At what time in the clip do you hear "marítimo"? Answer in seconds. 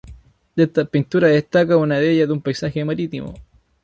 2.83-3.35